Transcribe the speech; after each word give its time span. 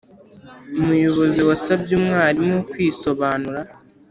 Umuyobozi 0.79 1.39
wasabye 1.47 1.91
umwarimu 1.99 2.57
kwisobanura 2.69 3.61